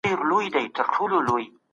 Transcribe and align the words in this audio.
بد 0.05 0.09
عمل 0.11 0.49
بد 0.49 0.55
انجام 0.55 1.23
لري. 1.25 1.53